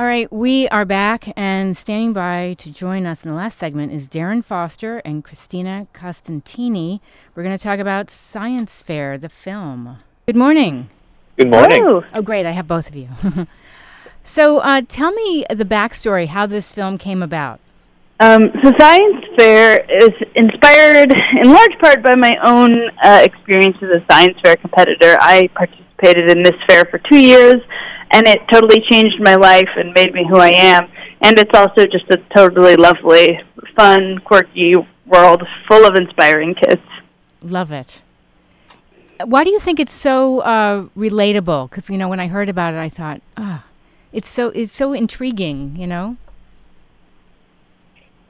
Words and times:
All 0.00 0.06
right, 0.06 0.32
we 0.32 0.66
are 0.68 0.86
back, 0.86 1.30
and 1.36 1.76
standing 1.76 2.14
by 2.14 2.54
to 2.54 2.72
join 2.72 3.04
us 3.04 3.22
in 3.22 3.30
the 3.30 3.36
last 3.36 3.58
segment 3.58 3.92
is 3.92 4.08
Darren 4.08 4.42
Foster 4.42 5.02
and 5.04 5.22
Christina 5.22 5.88
Costantini. 5.92 7.00
We're 7.34 7.42
going 7.42 7.54
to 7.54 7.62
talk 7.62 7.78
about 7.78 8.08
Science 8.08 8.80
Fair, 8.80 9.18
the 9.18 9.28
film. 9.28 9.98
Good 10.24 10.36
morning. 10.36 10.88
Good 11.36 11.50
morning. 11.50 11.82
Hello. 11.82 12.02
Oh, 12.14 12.22
great, 12.22 12.46
I 12.46 12.52
have 12.52 12.66
both 12.66 12.88
of 12.88 12.96
you. 12.96 13.10
so, 14.24 14.60
uh, 14.60 14.80
tell 14.88 15.12
me 15.12 15.44
the 15.50 15.66
backstory, 15.66 16.28
how 16.28 16.46
this 16.46 16.72
film 16.72 16.96
came 16.96 17.22
about. 17.22 17.60
Um, 18.20 18.52
so 18.64 18.72
Science 18.78 19.22
Fair 19.36 19.84
is 19.86 20.12
inspired 20.34 21.12
in 21.42 21.52
large 21.52 21.78
part 21.78 22.02
by 22.02 22.14
my 22.14 22.38
own 22.42 22.88
uh, 23.02 23.20
experience 23.22 23.76
as 23.82 23.98
a 23.98 24.04
Science 24.10 24.38
Fair 24.42 24.56
competitor. 24.56 25.18
I 25.20 25.48
participated 25.48 26.30
in 26.30 26.42
this 26.42 26.56
fair 26.66 26.86
for 26.86 26.96
two 27.10 27.20
years, 27.20 27.60
and 28.10 28.26
it 28.26 28.40
totally 28.52 28.82
changed 28.90 29.20
my 29.20 29.34
life 29.34 29.68
and 29.76 29.92
made 29.94 30.12
me 30.12 30.26
who 30.28 30.38
I 30.38 30.50
am. 30.50 30.90
And 31.20 31.38
it's 31.38 31.50
also 31.54 31.86
just 31.86 32.10
a 32.10 32.16
totally 32.34 32.76
lovely, 32.76 33.40
fun, 33.76 34.20
quirky 34.24 34.74
world 35.06 35.42
full 35.68 35.86
of 35.86 35.94
inspiring 35.94 36.54
kids. 36.54 36.82
Love 37.42 37.72
it. 37.72 38.02
Why 39.24 39.44
do 39.44 39.50
you 39.50 39.60
think 39.60 39.78
it's 39.78 39.92
so 39.92 40.40
uh, 40.40 40.86
relatable? 40.96 41.68
Because 41.68 41.90
you 41.90 41.98
know, 41.98 42.08
when 42.08 42.20
I 42.20 42.28
heard 42.28 42.48
about 42.48 42.74
it, 42.74 42.78
I 42.78 42.88
thought, 42.88 43.20
ah, 43.36 43.64
it's 44.12 44.28
so 44.28 44.48
it's 44.48 44.74
so 44.74 44.92
intriguing. 44.92 45.76
You 45.76 45.86
know. 45.86 46.16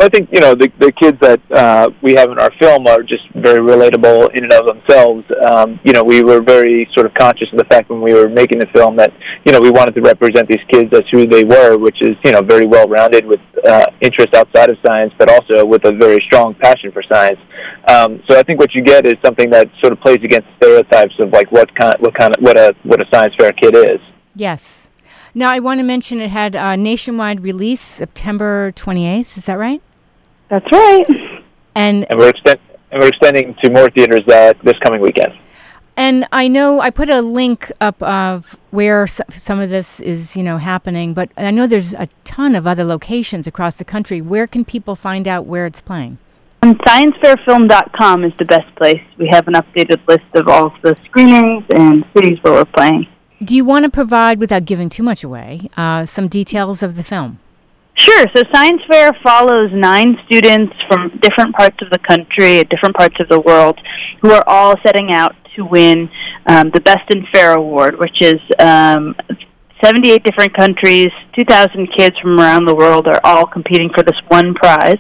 I 0.01 0.09
think 0.09 0.31
you 0.33 0.41
know 0.41 0.55
the 0.55 0.73
the 0.79 0.93
kids 0.93 1.19
that 1.21 1.41
uh, 1.53 1.91
we 2.01 2.15
have 2.15 2.31
in 2.31 2.39
our 2.39 2.51
film 2.59 2.87
are 2.87 3.03
just 3.03 3.29
very 3.35 3.61
relatable 3.61 4.35
in 4.35 4.45
and 4.45 4.53
of 4.55 4.67
themselves. 4.67 5.25
Um, 5.51 5.79
you 5.85 5.93
know, 5.93 6.03
we 6.03 6.23
were 6.23 6.41
very 6.41 6.89
sort 6.95 7.05
of 7.05 7.13
conscious 7.13 7.49
of 7.53 7.59
the 7.59 7.67
fact 7.67 7.91
when 7.91 8.01
we 8.01 8.15
were 8.15 8.29
making 8.29 8.61
the 8.61 8.67
film 8.73 8.97
that 8.97 9.13
you 9.45 9.53
know 9.53 9.61
we 9.61 9.71
wanted 9.71 9.95
to 9.97 10.01
represent 10.01 10.49
these 10.49 10.65
kids 10.73 10.89
as 10.95 11.03
who 11.13 11.27
they 11.27 11.45
were, 11.45 11.77
which 11.77 12.01
is 12.01 12.17
you 12.25 12.33
know 12.33 12.41
very 12.41 12.65
well 12.65 12.89
rounded 12.89 13.27
with 13.27 13.41
uh, 13.69 13.85
interest 14.01 14.33
outside 14.35 14.71
of 14.71 14.79
science, 14.85 15.13
but 15.19 15.29
also 15.29 15.67
with 15.67 15.85
a 15.85 15.93
very 15.93 16.19
strong 16.25 16.55
passion 16.55 16.91
for 16.93 17.03
science. 17.03 17.39
Um, 17.89 18.23
so 18.29 18.39
I 18.39 18.43
think 18.43 18.59
what 18.59 18.75
you 18.75 18.83
get 18.83 19.05
is 19.05 19.15
something 19.23 19.51
that 19.51 19.69
sort 19.81 19.93
of 19.93 20.01
plays 20.01 20.25
against 20.25 20.49
stereotypes 20.57 21.15
of 21.21 21.29
like 21.31 21.53
what 21.53 21.69
kind 21.75 21.95
what 22.01 22.15
kind 22.15 22.35
of 22.35 22.43
what 22.43 22.57
a 22.57 22.75
what 22.85 23.01
a 23.03 23.05
science 23.13 23.35
fair 23.39 23.53
kid 23.53 23.77
is. 23.77 24.01
Yes. 24.35 24.89
Now 25.35 25.51
I 25.51 25.59
want 25.59 25.79
to 25.79 25.85
mention 25.85 26.21
it 26.21 26.31
had 26.31 26.55
a 26.55 26.75
nationwide 26.77 27.43
release 27.43 27.83
September 27.83 28.73
28th. 28.73 29.37
Is 29.37 29.47
that 29.47 29.59
right? 29.59 29.83
That's 30.51 30.67
right. 30.73 31.07
And 31.75 32.07
and 32.11 32.19
we're 32.19 32.29
extend 32.31 32.59
and 32.91 33.01
we're 33.01 33.09
extending 33.09 33.55
to 33.63 33.71
more 33.71 33.89
theaters 33.91 34.21
uh, 34.29 34.53
this 34.65 34.75
coming 34.83 35.01
weekend. 35.01 35.33
And 35.97 36.27
I 36.33 36.49
know 36.49 36.81
I 36.81 36.91
put 36.91 37.11
a 37.11 37.21
link 37.21 37.71
up 37.81 38.03
of 38.03 38.57
where 38.71 39.03
s- 39.05 39.21
some 39.29 39.61
of 39.61 39.69
this 39.71 40.01
is, 40.01 40.35
you 40.35 40.43
know, 40.43 40.57
happening, 40.57 41.13
but 41.15 41.31
I 41.37 41.51
know 41.51 41.67
there's 41.67 41.93
a 41.93 42.09
ton 42.25 42.55
of 42.55 42.67
other 42.67 42.85
locations 42.85 43.47
across 43.47 43.77
the 43.77 43.85
country. 43.85 44.21
Where 44.23 44.47
can 44.47 44.65
people 44.65 44.97
find 44.97 45.29
out 45.29 45.45
where 45.47 45.67
it's 45.67 45.81
playing? 45.83 46.17
Um, 46.63 46.75
ScienceFairFilm.com 46.87 48.25
is 48.25 48.33
the 48.39 48.45
best 48.45 48.75
place. 48.77 49.01
We 49.19 49.29
have 49.31 49.47
an 49.49 49.55
updated 49.55 50.07
list 50.09 50.25
of 50.35 50.49
all 50.49 50.67
of 50.67 50.73
the 50.83 50.97
screenings 51.05 51.65
and 51.75 52.05
cities 52.17 52.39
where 52.43 52.55
we're 52.55 52.65
playing. 52.67 53.07
Do 53.43 53.55
you 53.55 53.65
want 53.65 53.85
to 53.85 53.91
provide, 53.91 54.39
without 54.39 54.65
giving 54.67 54.89
too 54.89 55.03
much 55.03 55.23
away, 55.25 55.69
uh, 55.77 56.07
some 56.07 56.29
details 56.29 56.83
of 56.83 56.97
the 56.97 57.03
film? 57.03 57.39
Sure. 58.01 58.25
So 58.35 58.43
Science 58.51 58.81
Fair 58.91 59.13
follows 59.23 59.71
nine 59.75 60.17
students 60.25 60.73
from 60.89 61.11
different 61.21 61.55
parts 61.55 61.77
of 61.83 61.91
the 61.91 61.99
country, 61.99 62.65
different 62.65 62.97
parts 62.97 63.15
of 63.21 63.29
the 63.29 63.41
world, 63.41 63.79
who 64.23 64.31
are 64.31 64.43
all 64.47 64.75
setting 64.83 65.13
out 65.13 65.37
to 65.55 65.67
win 65.67 66.09
um, 66.47 66.71
the 66.73 66.81
Best 66.81 67.05
in 67.11 67.27
Fair 67.31 67.53
award, 67.53 67.99
which 67.99 68.17
is 68.23 68.41
um, 68.59 69.15
78 69.85 70.25
different 70.25 70.57
countries, 70.57 71.09
2,000 71.39 71.89
kids 71.95 72.17
from 72.23 72.41
around 72.41 72.67
the 72.67 72.75
world 72.75 73.07
are 73.07 73.21
all 73.23 73.47
competing 73.47 73.91
for 73.95 74.03
this 74.03 74.17
one 74.29 74.55
prize. 74.55 74.99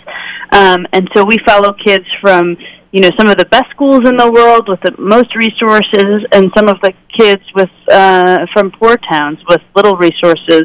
Um, 0.52 0.86
and 0.92 1.08
so 1.16 1.24
we 1.24 1.38
follow 1.46 1.72
kids 1.72 2.04
from 2.20 2.54
you 2.92 3.00
know 3.00 3.10
some 3.16 3.28
of 3.28 3.38
the 3.38 3.46
best 3.46 3.70
schools 3.70 4.00
in 4.04 4.16
the 4.16 4.30
world 4.30 4.68
with 4.68 4.80
the 4.82 4.92
most 4.98 5.34
resources, 5.36 6.26
and 6.32 6.50
some 6.54 6.68
of 6.68 6.76
the 6.82 6.92
kids 7.16 7.42
with 7.54 7.70
uh, 7.90 8.44
from 8.52 8.72
poor 8.72 8.96
towns 9.10 9.38
with 9.48 9.62
little 9.74 9.96
resources, 9.96 10.64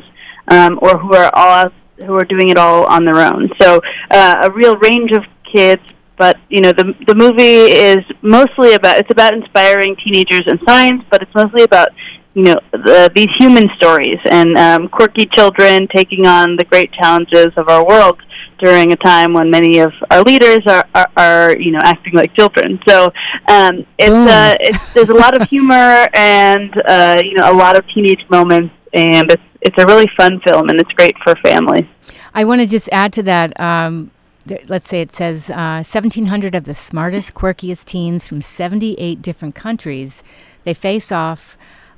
um, 0.49 0.79
or 0.81 0.97
who 0.97 1.13
are 1.13 1.31
all 1.33 1.71
who 1.97 2.13
are 2.15 2.25
doing 2.25 2.49
it 2.49 2.57
all 2.57 2.85
on 2.85 3.05
their 3.05 3.19
own. 3.19 3.49
So 3.61 3.81
uh, 4.11 4.35
a 4.43 4.51
real 4.51 4.77
range 4.77 5.11
of 5.11 5.23
kids. 5.51 5.81
But 6.17 6.37
you 6.47 6.61
know 6.61 6.71
the 6.71 6.93
the 7.07 7.13
movie 7.13 7.73
is 7.73 7.97
mostly 8.21 8.73
about 8.73 8.99
it's 8.99 9.11
about 9.11 9.33
inspiring 9.33 9.97
teenagers 9.97 10.43
in 10.47 10.57
science, 10.65 11.03
but 11.11 11.21
it's 11.21 11.35
mostly 11.35 11.63
about 11.63 11.89
you 12.35 12.43
know 12.43 12.55
the, 12.71 13.09
these 13.15 13.27
human 13.37 13.67
stories 13.75 14.19
and 14.29 14.57
um, 14.57 14.87
quirky 14.87 15.25
children 15.35 15.87
taking 15.93 16.25
on 16.25 16.55
the 16.55 16.63
great 16.65 16.91
challenges 16.93 17.47
of 17.57 17.67
our 17.67 17.85
world 17.85 18.21
during 18.59 18.91
a 18.93 18.95
time 18.97 19.33
when 19.33 19.49
many 19.49 19.79
of 19.79 19.91
our 20.11 20.21
leaders 20.23 20.59
are, 20.67 20.85
are, 20.93 21.11
are 21.17 21.57
you 21.57 21.71
know 21.71 21.79
acting 21.83 22.13
like 22.13 22.33
children. 22.35 22.79
So 22.87 23.05
um, 23.47 23.85
it's 23.97 24.09
Boom. 24.09 24.27
uh, 24.27 24.55
it's 24.59 24.93
there's 24.93 25.09
a 25.09 25.13
lot 25.13 25.39
of 25.39 25.47
humor 25.49 26.07
and 26.13 26.71
uh, 26.87 27.21
you 27.23 27.35
know 27.37 27.51
a 27.51 27.55
lot 27.55 27.77
of 27.77 27.85
teenage 27.93 28.23
moments, 28.29 28.73
and 28.93 29.31
it's 29.31 29.43
it's 29.65 29.77
a 29.79 29.85
really 29.87 30.07
fun 30.15 30.39
film 30.41 30.69
and 30.69 30.79
it's 30.79 30.91
great 30.91 31.17
for 31.23 31.35
families. 31.37 31.87
I 32.35 32.45
want 32.45 32.61
to 32.61 32.67
just 32.67 32.87
add 32.91 33.11
to 33.13 33.23
that. 33.23 33.59
Um, 33.59 34.11
th- 34.47 34.69
let's 34.69 34.87
say 34.87 35.01
it 35.01 35.15
says 35.15 35.49
uh, 35.49 35.81
1,700 35.83 36.53
of 36.53 36.65
the 36.65 36.75
smartest, 36.75 37.33
quirkiest 37.33 37.85
teens 37.85 38.27
from 38.27 38.43
78 38.43 39.21
different 39.23 39.55
countries. 39.55 40.23
They 40.63 40.75
face 40.75 41.11
off. 41.11 41.57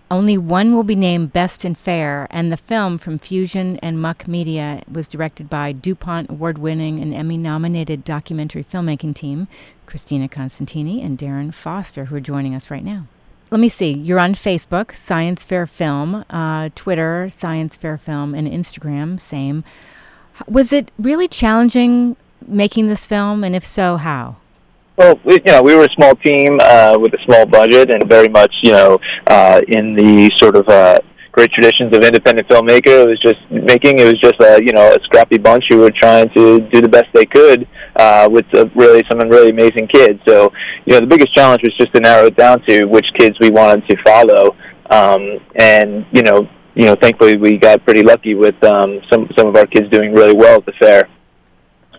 Only 0.09 0.37
one 0.37 0.73
will 0.73 0.83
be 0.83 0.95
named 0.95 1.33
Best 1.33 1.65
and 1.65 1.77
Fair, 1.77 2.27
and 2.29 2.49
the 2.49 2.55
film 2.55 2.97
from 2.97 3.19
Fusion 3.19 3.75
and 3.79 4.01
Muck 4.01 4.25
Media 4.25 4.81
was 4.89 5.09
directed 5.09 5.49
by 5.49 5.73
DuPont 5.73 6.29
award 6.29 6.59
winning 6.59 7.01
and 7.01 7.13
Emmy 7.13 7.35
nominated 7.35 8.05
documentary 8.05 8.63
filmmaking 8.63 9.15
team, 9.15 9.49
Christina 9.85 10.29
Constantini 10.29 11.03
and 11.03 11.17
Darren 11.17 11.53
Foster, 11.53 12.05
who 12.05 12.15
are 12.15 12.21
joining 12.21 12.55
us 12.55 12.71
right 12.71 12.85
now. 12.85 13.07
Let 13.49 13.61
me 13.61 13.69
see. 13.69 13.93
You're 13.93 14.19
on 14.19 14.33
Facebook, 14.33 14.93
Science 14.93 15.43
Fair 15.43 15.65
Film, 15.65 16.25
uh, 16.29 16.69
Twitter, 16.75 17.29
Science 17.29 17.77
Fair 17.77 17.97
Film, 17.97 18.35
and 18.35 18.45
Instagram, 18.45 19.21
same. 19.21 19.63
Was 20.47 20.73
it 20.73 20.91
really 20.99 21.29
challenging 21.29 22.17
making 22.45 22.87
this 22.87 23.05
film, 23.05 23.45
and 23.45 23.55
if 23.55 23.65
so, 23.65 23.95
how? 23.95 24.35
Well, 24.97 25.17
we, 25.23 25.35
you 25.45 25.51
know, 25.51 25.61
we 25.61 25.75
were 25.75 25.85
a 25.85 25.93
small 25.95 26.15
team 26.15 26.59
uh, 26.61 26.97
with 26.99 27.13
a 27.13 27.23
small 27.23 27.45
budget, 27.45 27.89
and 27.89 28.09
very 28.09 28.27
much, 28.27 28.53
you 28.63 28.71
know, 28.71 28.99
uh, 29.27 29.61
in 29.69 29.93
the 29.93 30.29
sort 30.37 30.57
of 30.57 30.67
uh, 30.67 30.99
great 31.31 31.51
traditions 31.51 31.95
of 31.95 32.03
independent 32.03 32.49
filmmaker. 32.49 33.05
It 33.05 33.07
was 33.07 33.21
just 33.21 33.39
making. 33.49 33.99
It 33.99 34.05
was 34.05 34.19
just 34.19 34.35
a, 34.41 34.61
you 34.61 34.73
know, 34.73 34.91
a 34.91 34.97
scrappy 35.03 35.37
bunch 35.37 35.65
who 35.69 35.77
were 35.77 35.91
trying 35.91 36.29
to 36.31 36.59
do 36.69 36.81
the 36.81 36.89
best 36.89 37.05
they 37.13 37.25
could 37.25 37.65
uh, 37.97 38.27
with 38.31 38.45
uh, 38.55 38.65
really 38.75 39.03
some 39.09 39.19
really 39.29 39.49
amazing 39.49 39.87
kids. 39.91 40.19
So, 40.27 40.51
you 40.85 40.93
know, 40.93 40.99
the 40.99 41.07
biggest 41.07 41.33
challenge 41.35 41.61
was 41.63 41.75
just 41.77 41.93
to 41.93 41.99
narrow 41.99 42.27
it 42.27 42.37
down 42.37 42.61
to 42.69 42.85
which 42.85 43.05
kids 43.17 43.35
we 43.39 43.49
wanted 43.49 43.87
to 43.89 43.97
follow, 44.05 44.55
um, 44.89 45.39
and 45.55 46.05
you 46.11 46.21
know, 46.21 46.47
you 46.75 46.85
know, 46.85 46.95
thankfully 47.01 47.37
we 47.37 47.57
got 47.57 47.83
pretty 47.83 48.03
lucky 48.03 48.35
with 48.35 48.61
um, 48.63 49.01
some 49.11 49.27
some 49.37 49.47
of 49.47 49.55
our 49.55 49.65
kids 49.65 49.89
doing 49.89 50.13
really 50.13 50.35
well 50.35 50.57
at 50.57 50.65
the 50.65 50.73
fair. 50.79 51.09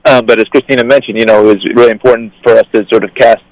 Um, 0.09 0.25
but 0.25 0.39
as 0.39 0.47
Christina 0.47 0.85
mentioned, 0.85 1.19
you 1.19 1.27
know, 1.27 1.43
it 1.45 1.55
was 1.55 1.65
really 1.75 1.91
important 1.91 2.33
for 2.43 2.53
us 2.55 2.65
to 2.73 2.85
sort 2.91 3.05
of 3.05 3.11
cast, 3.15 3.43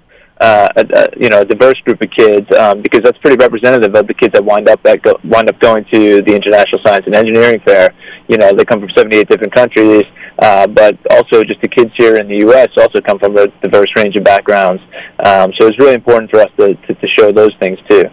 uh, 0.41 0.69
a, 0.77 0.81
a, 0.81 1.09
you 1.21 1.29
know, 1.29 1.41
a 1.41 1.45
diverse 1.45 1.79
group 1.85 2.01
of 2.01 2.11
kids 2.17 2.47
um, 2.59 2.81
because 2.81 3.01
that's 3.03 3.19
pretty 3.19 3.37
representative 3.37 3.95
of 3.95 4.07
the 4.07 4.15
kids 4.15 4.33
that 4.33 4.45
wind 4.45 4.69
up 4.69 4.83
that 4.83 5.03
go, 5.03 5.19
wind 5.25 5.51
up 5.51 5.59
going 5.61 5.85
to 5.93 6.23
the 6.23 6.35
International 6.35 6.81
Science 6.85 7.05
and 7.07 7.15
Engineering 7.15 7.61
Fair. 7.67 7.91
You 8.29 8.39
know, 8.39 8.53
they 8.53 8.65
come 8.65 8.81
from 8.81 8.91
78 8.97 9.29
different 9.29 9.55
countries, 9.55 10.05
uh, 10.39 10.67
but 10.67 10.99
also 11.11 11.43
just 11.43 11.61
the 11.63 11.69
kids 11.69 11.91
here 11.97 12.17
in 12.17 12.29
the 12.29 12.39
U.S. 12.47 12.69
also 12.77 13.01
come 13.01 13.19
from 13.19 13.37
a 13.37 13.47
diverse 13.63 13.91
range 13.97 14.17
of 14.17 14.25
backgrounds. 14.25 14.83
Um, 15.25 15.53
so 15.59 15.67
it's 15.67 15.79
really 15.79 15.95
important 15.95 16.31
for 16.31 16.41
us 16.41 16.51
to, 16.59 16.75
to, 16.75 16.95
to 16.95 17.09
show 17.19 17.33
those 17.33 17.53
things 17.61 17.79
too. 17.89 18.05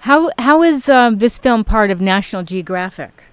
How 0.00 0.30
how 0.38 0.62
is 0.62 0.88
um, 0.88 1.18
this 1.18 1.38
film 1.38 1.64
part 1.64 1.90
of 1.90 2.00
National 2.00 2.42
Geographic? 2.42 3.24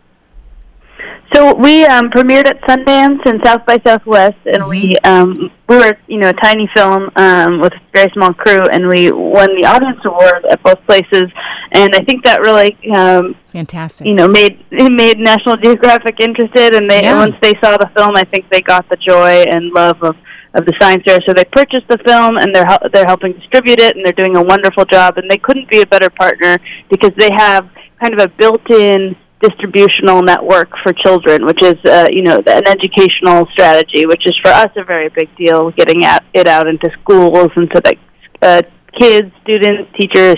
So 1.33 1.54
we 1.56 1.86
um, 1.86 2.10
premiered 2.10 2.45
at 2.45 2.60
Sundance 2.63 3.22
and 3.25 3.42
South 3.45 3.66
by 3.66 3.80
Southwest, 3.86 4.38
and 4.45 4.68
we 4.68 4.95
um, 5.06 5.50
we 5.69 5.78
were 5.78 5.98
you 6.07 6.18
know 6.19 6.30
a 6.30 6.33
tiny 6.33 6.69
film 6.75 7.10
um, 7.16 7.62
with 7.62 7.72
a 7.72 7.80
very 7.94 8.12
small 8.12 8.33
crew, 8.33 8.62
and 8.72 8.88
we 8.88 9.12
won 9.12 9.48
the 9.56 9.66
audience 9.66 10.00
award 10.04 10.44
at 10.50 10.62
both 10.62 10.86
places. 10.86 11.31
And 11.72 11.95
I 11.95 12.04
think 12.04 12.25
that 12.25 12.42
really 12.42 12.75
um, 12.94 13.36
Fantastic. 13.54 14.07
you 14.07 14.13
know 14.13 14.28
made 14.28 14.60
it 14.72 14.92
made 14.92 15.19
National 15.19 15.56
Geographic 15.56 16.19
interested, 16.19 16.75
and 16.75 16.89
they 16.89 17.04
Yeah. 17.04 17.16
once 17.16 17.36
they 17.42 17.54
saw 17.63 17.78
the 17.78 17.89
film, 17.95 18.18
I 18.18 18.24
think 18.24 18.50
they 18.50 18.60
got 18.60 18.89
the 18.89 18.98
joy 18.98 19.44
and 19.50 19.72
love 19.72 20.04
of 20.04 20.18
of 20.54 20.66
the 20.66 20.74
science 20.81 21.04
fair. 21.06 21.19
So 21.25 21.33
they 21.33 21.45
purchased 21.45 21.88
the 21.88 21.98
film, 22.06 22.36
and 22.38 22.54
they're 22.54 22.66
they're 22.92 23.06
helping 23.07 23.31
distribute 23.33 23.80
it, 23.80 23.95
and 23.95 24.06
they're 24.06 24.12
doing 24.12 24.36
a 24.36 24.44
wonderful 24.44 24.83
job. 24.83 25.18
And 25.18 25.31
they 25.31 25.38
couldn't 25.38 25.69
be 25.69 25.80
a 25.80 25.86
better 25.86 26.10
partner 26.10 26.57
because 26.89 27.12
they 27.18 27.30
have 27.38 27.69
kind 28.01 28.13
of 28.13 28.19
a 28.19 28.28
built-in 28.28 29.16
distributional 29.41 30.21
network 30.21 30.69
for 30.83 30.93
children, 30.93 31.45
which 31.45 31.61
is 31.61 31.75
uh, 31.85 32.07
you 32.09 32.21
know 32.21 32.38
an 32.45 32.67
educational 32.67 33.47
strategy, 33.53 34.05
which 34.05 34.23
is 34.25 34.38
for 34.43 34.51
us 34.51 34.69
a 34.75 34.83
very 34.83 35.09
big 35.09 35.35
deal, 35.35 35.71
getting 35.71 36.05
at, 36.05 36.23
it 36.33 36.47
out 36.47 36.67
into 36.67 36.89
schools 37.01 37.49
and 37.55 37.69
so 37.73 37.79
that 37.83 37.97
uh, 38.41 38.61
kids, 38.99 39.31
students, 39.43 39.91
teachers 39.99 40.38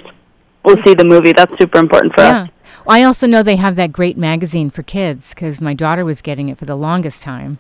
will 0.64 0.78
see 0.86 0.94
the 0.94 1.06
movie. 1.06 1.34
That's 1.34 1.52
super 1.60 1.80
important 1.80 2.14
for 2.16 2.22
yeah. 2.22 2.44
us. 2.44 2.50
I 2.88 3.04
also 3.04 3.28
know 3.28 3.44
they 3.44 3.56
have 3.56 3.76
that 3.78 3.92
great 3.94 4.18
magazine 4.18 4.70
for 4.70 4.84
kids 4.84 5.34
because 5.34 5.62
my 5.62 5.74
daughter 5.74 6.04
was 6.04 6.22
getting 6.22 6.50
it 6.50 6.58
for 6.58 6.66
the 6.66 6.76
longest 6.76 7.22
time. 7.24 7.60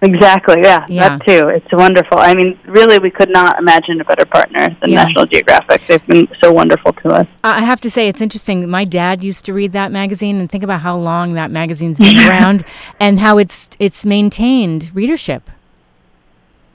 Exactly. 0.00 0.56
Yeah, 0.62 0.86
Yeah. 0.88 1.08
that 1.18 1.26
too. 1.26 1.48
It's 1.48 1.66
wonderful. 1.72 2.18
I 2.20 2.32
mean, 2.34 2.58
really, 2.66 2.98
we 3.00 3.10
could 3.10 3.30
not 3.30 3.58
imagine 3.58 4.00
a 4.00 4.04
better 4.04 4.24
partner 4.24 4.68
than 4.80 4.90
Yeah. 4.90 5.02
National 5.04 5.26
Geographic. 5.26 5.86
They've 5.88 6.06
been 6.06 6.28
so 6.42 6.52
wonderful 6.52 6.92
to 7.02 7.08
us. 7.08 7.26
I 7.42 7.64
have 7.64 7.80
to 7.80 7.90
say, 7.90 8.06
it's 8.08 8.20
interesting. 8.20 8.68
My 8.68 8.84
dad 8.84 9.24
used 9.24 9.44
to 9.46 9.52
read 9.52 9.72
that 9.72 9.90
magazine, 9.90 10.38
and 10.38 10.48
think 10.48 10.62
about 10.62 10.82
how 10.82 10.96
long 10.96 11.34
that 11.34 11.50
magazine's 11.50 11.98
been 11.98 12.16
around, 12.28 12.64
and 13.00 13.18
how 13.18 13.38
it's 13.38 13.70
it's 13.80 14.04
maintained 14.04 14.90
readership. 14.94 15.50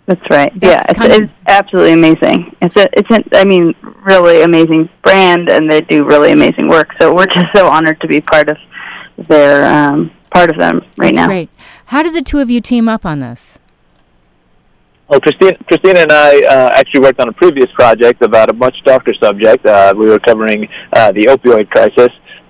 That's 0.06 0.22
right. 0.30 0.52
That's 0.60 0.90
yeah, 1.00 1.06
it's, 1.08 1.18
it's 1.24 1.34
absolutely 1.48 1.94
amazing. 1.94 2.54
It's 2.62 2.76
a, 2.76 2.88
it's 2.92 3.10
an, 3.10 3.24
I 3.34 3.46
mean, 3.46 3.74
really 4.04 4.42
amazing 4.42 4.90
brand, 5.02 5.50
and 5.50 5.72
they 5.72 5.80
do 5.80 6.04
really 6.04 6.34
amazing 6.34 6.68
work. 6.68 6.90
So 7.00 7.14
we're 7.16 7.26
just 7.34 7.46
so 7.56 7.68
honored 7.70 8.02
to 8.02 8.08
be 8.08 8.20
part 8.20 8.50
of 8.50 8.58
their 9.18 9.66
um, 9.66 10.12
part 10.34 10.50
of 10.50 10.58
them 10.58 10.82
right 10.98 11.14
That's 11.14 11.16
now. 11.16 11.28
great. 11.28 11.50
How 11.86 12.04
did 12.04 12.14
the 12.14 12.22
two 12.22 12.40
of 12.40 12.50
you 12.50 12.62
team 12.62 12.90
up 12.90 13.06
on 13.06 13.20
this? 13.20 13.60
Well, 15.10 15.20
Christina, 15.20 15.58
Christina 15.66 16.00
and 16.00 16.12
I 16.12 16.40
uh, 16.40 16.70
actually 16.74 17.02
worked 17.02 17.20
on 17.20 17.30
a 17.30 17.34
previous 17.34 17.68
project 17.76 18.24
about 18.24 18.50
a 18.50 18.54
much 18.54 18.76
darker 18.86 19.14
subject. 19.22 19.66
Uh, 19.66 19.94
we 19.96 20.08
were 20.08 20.20
covering 20.20 20.68
uh, 20.94 21.12
the 21.12 21.26
opioid 21.26 21.70
crisis. 21.70 22.10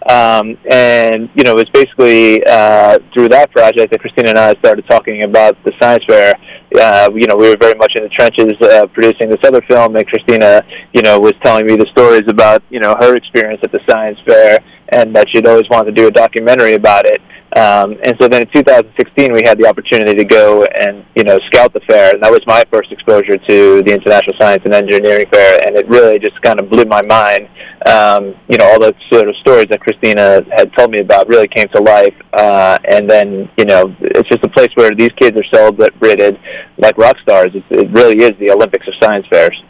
Um, 0.09 0.57
and, 0.69 1.29
you 1.33 1.43
know, 1.43 1.55
it 1.57 1.63
was 1.63 1.69
basically 1.73 2.43
uh, 2.45 2.99
through 3.13 3.29
that 3.29 3.51
project 3.51 3.91
that 3.91 4.01
Christina 4.01 4.29
and 4.31 4.37
I 4.37 4.53
started 4.59 4.85
talking 4.89 5.23
about 5.23 5.57
the 5.63 5.71
science 5.81 6.03
fair. 6.07 6.35
Uh, 6.75 7.09
you 7.15 7.25
know, 7.27 7.35
we 7.35 7.49
were 7.49 7.57
very 7.59 7.75
much 7.75 7.93
in 7.95 8.03
the 8.03 8.09
trenches 8.09 8.53
uh, 8.61 8.85
producing 8.87 9.29
this 9.29 9.39
other 9.45 9.61
film, 9.69 9.95
and 9.95 10.05
Christina, 10.07 10.61
you 10.93 11.01
know, 11.03 11.19
was 11.19 11.33
telling 11.43 11.65
me 11.65 11.75
the 11.75 11.87
stories 11.91 12.23
about, 12.27 12.61
you 12.69 12.79
know, 12.79 12.95
her 12.99 13.15
experience 13.15 13.61
at 13.63 13.71
the 13.71 13.79
science 13.89 14.17
fair 14.27 14.59
and 14.93 15.15
that 15.15 15.27
she'd 15.29 15.47
always 15.47 15.67
wanted 15.69 15.95
to 15.95 16.01
do 16.01 16.07
a 16.07 16.11
documentary 16.11 16.73
about 16.73 17.05
it. 17.05 17.21
Um, 17.55 17.97
and 18.03 18.15
so 18.19 18.27
then 18.27 18.41
in 18.41 18.49
2016, 18.53 19.31
we 19.31 19.41
had 19.45 19.59
the 19.59 19.67
opportunity 19.67 20.15
to 20.15 20.25
go 20.25 20.65
and 20.65 21.05
you 21.15 21.23
know 21.23 21.37
scout 21.51 21.71
the 21.73 21.81
fair, 21.81 22.13
and 22.13 22.23
that 22.23 22.31
was 22.31 22.41
my 22.47 22.63
first 22.71 22.91
exposure 22.91 23.37
to 23.37 23.83
the 23.83 23.93
International 23.93 24.33
Science 24.41 24.63
and 24.65 24.73
Engineering 24.73 25.25
Fair, 25.31 25.59
and 25.65 25.75
it 25.75 25.87
really 25.87 26.17
just 26.17 26.41
kind 26.41 26.59
of 26.59 26.69
blew 26.69 26.85
my 26.85 27.01
mind. 27.03 27.47
Um, 27.85 28.33
you 28.49 28.57
know, 28.57 28.65
all 28.65 28.79
the 28.79 28.95
sort 29.11 29.29
of 29.29 29.35
stories 29.41 29.67
that 29.69 29.81
Christina 29.81 30.41
had 30.57 30.73
told 30.75 30.91
me 30.91 31.01
about 31.01 31.27
really 31.27 31.47
came 31.47 31.67
to 31.75 31.81
life, 31.81 32.15
uh, 32.33 32.79
and 32.89 33.09
then 33.09 33.49
you 33.57 33.65
know 33.65 33.95
it's 34.01 34.29
just 34.29 34.43
a 34.43 34.49
place 34.49 34.69
where 34.73 34.89
these 34.95 35.13
kids 35.19 35.37
are 35.37 35.45
celebrated 35.53 36.39
like 36.77 36.97
rock 36.97 37.17
stars. 37.21 37.51
It's, 37.53 37.65
it 37.69 37.91
really 37.91 38.23
is 38.23 38.31
the 38.39 38.49
Olympics 38.49 38.87
of 38.87 38.95
science 38.99 39.27
fairs. 39.29 39.61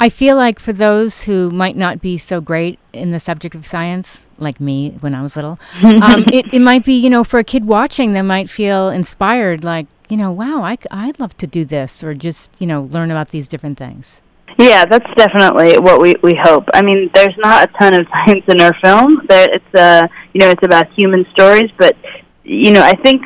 I 0.00 0.08
feel 0.08 0.36
like 0.36 0.58
for 0.58 0.72
those 0.72 1.24
who 1.24 1.50
might 1.50 1.76
not 1.76 2.00
be 2.00 2.18
so 2.18 2.40
great 2.40 2.78
in 2.92 3.10
the 3.12 3.20
subject 3.20 3.54
of 3.54 3.66
science, 3.66 4.26
like 4.38 4.60
me 4.60 4.90
when 5.00 5.14
I 5.14 5.22
was 5.22 5.36
little, 5.36 5.58
um, 5.82 6.24
it, 6.32 6.52
it 6.52 6.60
might 6.60 6.84
be, 6.84 6.94
you 6.94 7.10
know, 7.10 7.24
for 7.24 7.38
a 7.38 7.44
kid 7.44 7.64
watching, 7.64 8.12
they 8.12 8.22
might 8.22 8.50
feel 8.50 8.88
inspired, 8.88 9.64
like, 9.64 9.86
you 10.08 10.16
know, 10.16 10.30
wow, 10.30 10.62
I, 10.62 10.76
I'd 10.90 11.18
love 11.18 11.36
to 11.38 11.46
do 11.46 11.64
this, 11.64 12.04
or 12.04 12.14
just, 12.14 12.50
you 12.58 12.66
know, 12.66 12.82
learn 12.82 13.10
about 13.10 13.30
these 13.30 13.48
different 13.48 13.78
things. 13.78 14.20
Yeah, 14.58 14.84
that's 14.84 15.08
definitely 15.16 15.78
what 15.78 16.00
we 16.00 16.14
we 16.22 16.38
hope. 16.40 16.68
I 16.74 16.82
mean, 16.82 17.10
there's 17.12 17.36
not 17.38 17.68
a 17.68 17.72
ton 17.78 17.98
of 17.98 18.06
science 18.12 18.44
in 18.46 18.60
our 18.60 18.72
film. 18.84 19.26
There, 19.28 19.48
it's 19.50 19.74
uh, 19.74 20.06
you 20.32 20.40
know, 20.40 20.50
it's 20.50 20.62
about 20.62 20.92
human 20.92 21.26
stories, 21.32 21.70
but 21.76 21.96
you 22.44 22.70
know, 22.70 22.82
I 22.82 22.94
think 22.94 23.22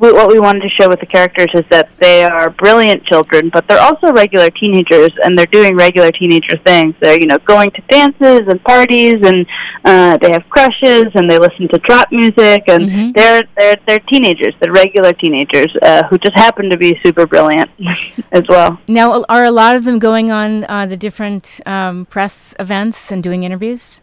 w- 0.00 0.14
what 0.14 0.28
we 0.28 0.38
wanted 0.40 0.62
to 0.62 0.68
show 0.78 0.88
with 0.88 1.00
the 1.00 1.06
characters 1.06 1.50
is 1.54 1.64
that 1.70 1.88
they 2.00 2.24
are 2.24 2.50
brilliant 2.50 3.04
children, 3.04 3.50
but 3.52 3.66
they're 3.68 3.80
also 3.88 4.12
regular 4.12 4.48
teenagers, 4.50 5.10
and 5.22 5.36
they're 5.36 5.46
doing 5.58 5.76
regular 5.76 6.10
teenager 6.10 6.56
things. 6.66 6.94
They're 7.00 7.20
you 7.20 7.26
know 7.26 7.38
going 7.46 7.70
to 7.72 7.82
dances 7.88 8.40
and 8.48 8.62
parties, 8.64 9.16
and 9.22 9.46
uh, 9.84 10.16
they 10.22 10.30
have 10.32 10.44
crushes, 10.48 11.06
and 11.14 11.30
they 11.30 11.38
listen 11.38 11.68
to 11.68 11.78
trap 11.80 12.08
music, 12.10 12.64
and 12.68 12.82
Mhm. 12.90 13.14
they're 13.14 13.42
they're 13.58 13.76
they're 13.86 14.04
teenagers. 14.12 14.54
They're 14.60 14.72
regular 14.72 15.12
teenagers 15.12 15.72
uh, 15.82 16.02
who 16.08 16.18
just 16.18 16.36
happen 16.36 16.70
to 16.70 16.76
be 16.76 16.98
super 17.04 17.26
brilliant 17.26 17.70
as 18.32 18.44
well. 18.48 18.78
Now, 18.88 19.24
are 19.28 19.44
a 19.44 19.50
lot 19.50 19.76
of 19.76 19.84
them 19.84 19.98
going 19.98 20.30
on 20.30 20.64
uh, 20.64 20.86
the 20.86 20.96
different 20.96 21.60
um, 21.66 22.06
press 22.06 22.54
events 22.58 23.10
and 23.12 23.22
doing 23.22 23.42
interviews? 23.44 24.00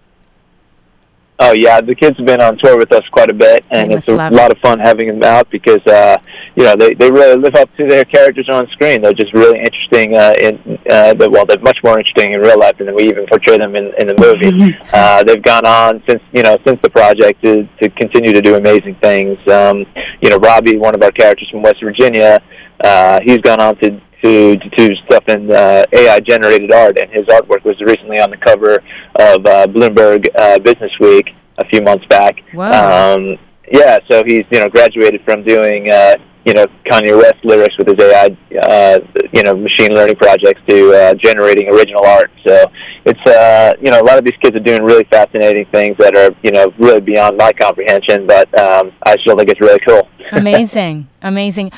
Oh 1.39 1.51
yeah, 1.51 1.81
the 1.81 1.93
kids 1.93 2.17
have 2.17 2.25
been 2.25 2.41
on 2.41 2.57
tour 2.57 2.77
with 2.77 2.91
us 2.91 3.03
quite 3.11 3.29
a 3.29 3.33
bit, 3.33 3.63
and 3.69 3.91
it's 3.91 4.07
a 4.07 4.15
lot 4.15 4.51
of 4.51 4.57
fun 4.57 4.79
having 4.79 5.07
them 5.07 5.21
out 5.21 5.47
because 5.51 5.85
uh, 5.85 6.17
you 6.55 6.63
know 6.63 6.75
they 6.75 6.95
they 6.95 7.11
really 7.11 7.39
live 7.39 7.53
up 7.53 7.69
to 7.77 7.87
their 7.87 8.05
characters 8.05 8.49
on 8.49 8.67
screen. 8.69 9.03
They're 9.03 9.13
just 9.13 9.33
really 9.33 9.59
interesting. 9.59 10.17
Uh, 10.17 10.33
in 10.41 10.79
uh, 10.89 11.13
but, 11.13 11.29
well, 11.31 11.45
they're 11.45 11.59
much 11.59 11.77
more 11.83 11.99
interesting 11.99 12.33
in 12.33 12.39
real 12.39 12.57
life 12.57 12.79
than 12.79 12.93
we 12.95 13.03
even 13.03 13.27
portray 13.27 13.59
them 13.59 13.75
in 13.75 13.93
in 13.99 14.07
the 14.07 14.15
movie. 14.17 14.75
uh, 14.93 15.23
they've 15.23 15.43
gone 15.43 15.67
on 15.67 16.01
since 16.07 16.23
you 16.33 16.41
know 16.41 16.57
since 16.65 16.81
the 16.81 16.89
project 16.89 17.43
to 17.43 17.67
to 17.83 17.89
continue 17.89 18.33
to 18.33 18.41
do 18.41 18.55
amazing 18.55 18.95
things. 18.95 19.37
Um, 19.47 19.85
you 20.21 20.31
know, 20.31 20.37
Robbie, 20.37 20.77
one 20.77 20.95
of 20.95 21.03
our 21.03 21.11
characters 21.11 21.49
from 21.51 21.61
West 21.61 21.83
Virginia, 21.83 22.39
uh, 22.83 23.19
he's 23.23 23.39
gone 23.39 23.61
on 23.61 23.75
to 23.77 24.01
to 24.23 24.55
to 24.55 24.69
do 24.69 24.95
stuff 25.05 25.23
in 25.27 25.51
uh, 25.51 25.83
AI 25.91 26.19
generated 26.21 26.71
art, 26.71 26.97
and 26.99 27.11
his 27.11 27.25
artwork 27.27 27.63
was 27.63 27.79
recently 27.81 28.19
on 28.19 28.29
the 28.31 28.37
cover 28.37 28.81
of 29.19 29.45
uh, 29.45 29.67
Bloomberg 29.67 30.27
uh, 30.39 30.59
Business 30.59 30.91
Week 30.99 31.29
a 31.57 31.65
few 31.65 31.81
months 31.81 32.05
back. 32.07 32.35
Wow. 32.53 33.13
Um, 33.15 33.37
yeah, 33.71 33.97
so 34.09 34.23
he's 34.25 34.43
you 34.51 34.59
know 34.59 34.69
graduated 34.69 35.21
from 35.25 35.43
doing 35.43 35.91
uh, 35.91 36.15
you 36.45 36.53
know 36.53 36.65
Kanye 36.89 37.17
West 37.17 37.43
lyrics 37.43 37.75
with 37.77 37.87
his 37.87 37.99
AI 37.99 38.37
uh, 38.63 38.99
you 39.33 39.43
know 39.43 39.55
machine 39.55 39.91
learning 39.91 40.15
projects 40.15 40.61
to 40.67 40.93
uh, 40.93 41.13
generating 41.15 41.69
original 41.69 42.05
art. 42.05 42.31
So 42.45 42.65
it's 43.05 43.29
uh, 43.29 43.73
you 43.81 43.91
know 43.91 43.99
a 43.99 44.05
lot 44.05 44.17
of 44.17 44.23
these 44.23 44.37
kids 44.41 44.55
are 44.55 44.61
doing 44.61 44.83
really 44.83 45.03
fascinating 45.11 45.65
things 45.73 45.97
that 45.97 46.15
are 46.15 46.31
you 46.43 46.51
know 46.51 46.73
really 46.79 47.01
beyond 47.01 47.37
my 47.37 47.51
comprehension, 47.51 48.25
but 48.25 48.47
um, 48.57 48.91
I 49.05 49.15
still 49.21 49.35
think 49.35 49.49
it's 49.49 49.61
really 49.61 49.81
cool. 49.85 50.07
amazing, 50.31 51.07
amazing. 51.21 51.71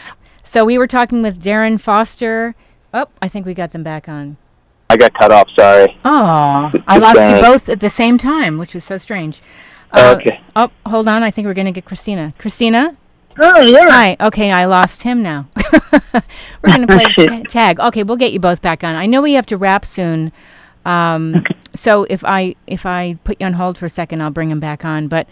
So 0.44 0.66
we 0.66 0.78
were 0.78 0.88
talking 0.88 1.22
with 1.22 1.42
Darren 1.42 1.80
Foster. 1.80 2.56
Oh, 2.94 3.08
I 3.22 3.28
think 3.28 3.46
we 3.46 3.54
got 3.54 3.72
them 3.72 3.84
back 3.84 4.10
on. 4.10 4.38
I 4.90 4.98
got 4.98 5.14
cut 5.14 5.32
off. 5.32 5.48
Sorry. 5.58 5.98
Oh, 6.04 6.72
I 6.88 6.98
lost 6.98 7.18
you 7.20 7.42
both 7.42 7.70
at 7.70 7.80
the 7.80 7.90
same 7.90 8.18
time, 8.18 8.58
which 8.58 8.74
was 8.74 8.84
so 8.84 8.98
strange. 8.98 9.42
Uh, 9.92 10.16
Okay. 10.20 10.42
Oh, 10.56 10.72
hold 10.86 11.08
on. 11.08 11.24
I 11.24 11.32
think 11.32 11.46
we're 11.46 11.54
going 11.54 11.66
to 11.68 11.72
get 11.72 11.86
Christina. 11.86 12.34
Christina? 12.38 12.96
Oh 13.42 13.62
yeah. 13.62 13.86
Hi. 13.88 14.18
Okay, 14.20 14.52
I 14.52 14.66
lost 14.66 15.04
him 15.04 15.22
now. 15.24 15.48
we're 16.14 16.22
going 16.76 16.86
to 16.86 16.88
play 16.88 17.06
Shoot. 17.18 17.30
ta- 17.30 17.42
tag. 17.50 17.80
Okay, 17.80 18.04
we'll 18.04 18.18
get 18.18 18.34
you 18.34 18.40
both 18.40 18.62
back 18.62 18.84
on. 18.84 18.96
I 18.96 19.06
know 19.06 19.22
we 19.22 19.34
have 19.34 19.46
to 19.48 19.58
wrap 19.58 19.86
soon. 19.86 20.32
Um, 20.86 21.46
So 21.76 22.06
if 22.10 22.24
I 22.26 22.56
if 22.68 22.86
I 22.86 23.18
put 23.24 23.40
you 23.40 23.46
on 23.46 23.54
hold 23.54 23.78
for 23.78 23.86
a 23.86 23.90
second, 23.90 24.22
I'll 24.22 24.32
bring 24.32 24.50
him 24.50 24.60
back 24.60 24.84
on. 24.84 25.08
But 25.08 25.28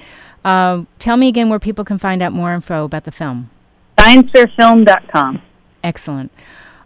uh, 0.45 0.83
tell 0.99 1.17
me 1.17 1.27
again 1.27 1.49
where 1.49 1.59
people 1.59 1.83
can 1.83 1.97
find 1.97 2.21
out 2.21 2.31
more 2.31 2.53
info 2.53 2.85
about 2.85 3.03
the 3.05 3.11
film. 3.11 3.49
ScienceFairFilm.com. 3.97 5.41
Excellent. 5.83 6.31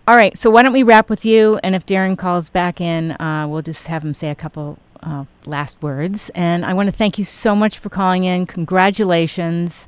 All 0.08 0.16
right, 0.16 0.36
so 0.38 0.50
why 0.50 0.64
don't 0.64 0.74
we 0.74 0.84
wrap 0.84 1.10
with 1.10 1.24
you? 1.26 1.60
And 1.64 1.76
if 1.76 1.86
Darren 1.86 2.18
calls 2.18 2.50
back 2.50 2.82
in, 2.82 3.12
uh, 3.12 3.48
we'll 3.48 3.62
just 3.62 3.88
have 3.88 4.04
him 4.04 4.14
say 4.14 4.30
a 4.30 4.36
couple 4.36 4.80
uh, 5.04 5.26
last 5.46 5.82
words. 5.82 6.32
And 6.34 6.66
I 6.66 6.74
want 6.74 6.88
to 6.88 6.92
thank 6.92 7.20
you 7.20 7.24
so 7.24 7.56
much 7.56 7.78
for 7.78 7.90
calling 7.90 8.24
in. 8.24 8.46
Congratulations. 8.48 9.88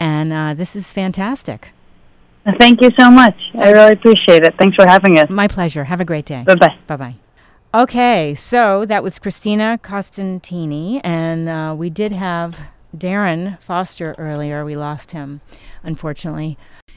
And 0.00 0.32
uh, 0.32 0.54
this 0.54 0.74
is 0.74 0.92
fantastic. 0.92 1.68
Thank 2.60 2.80
you 2.82 2.90
so 2.98 3.10
much. 3.10 3.34
I 3.54 3.70
really 3.70 3.92
appreciate 3.92 4.44
it. 4.44 4.54
Thanks 4.58 4.76
for 4.76 4.86
having 4.88 5.18
us. 5.18 5.28
My 5.30 5.48
pleasure. 5.48 5.84
Have 5.84 6.00
a 6.00 6.04
great 6.04 6.26
day. 6.26 6.44
Bye 6.46 6.54
bye. 6.54 6.76
Bye 6.86 6.96
bye. 6.96 7.14
Okay, 7.74 8.34
so 8.34 8.84
that 8.86 9.02
was 9.02 9.18
Christina 9.18 9.78
Costantini, 9.82 11.00
and 11.04 11.48
uh, 11.48 11.74
we 11.76 11.90
did 11.90 12.12
have 12.12 12.58
Darren 12.96 13.60
Foster 13.60 14.14
earlier. 14.16 14.64
We 14.64 14.76
lost 14.76 15.10
him, 15.10 15.40
unfortunately. 15.82 16.56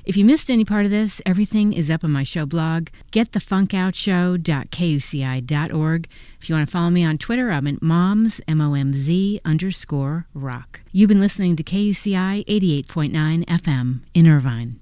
If 0.09 0.17
you 0.17 0.25
missed 0.25 0.49
any 0.49 0.65
part 0.65 0.85
of 0.85 0.91
this, 0.91 1.21
everything 1.23 1.71
is 1.71 1.91
up 1.91 2.03
on 2.03 2.11
my 2.11 2.23
show 2.23 2.47
blog, 2.47 2.87
getthefunkoutshow.kuci.org. 3.11 6.07
If 6.41 6.49
you 6.49 6.55
want 6.55 6.67
to 6.67 6.71
follow 6.71 6.89
me 6.89 7.05
on 7.05 7.19
Twitter, 7.19 7.51
I'm 7.51 7.67
at 7.67 7.83
moms, 7.83 8.41
M-O-M-Z 8.47 9.39
underscore 9.45 10.25
rock. 10.33 10.79
You've 10.91 11.09
been 11.09 11.19
listening 11.19 11.55
to 11.57 11.63
KUCI 11.63 12.43
88.9 12.47 13.45
FM 13.45 13.99
in 14.15 14.27
Irvine. 14.27 14.79